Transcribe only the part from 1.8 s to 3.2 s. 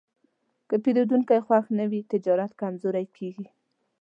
وي، تجارت کمزوری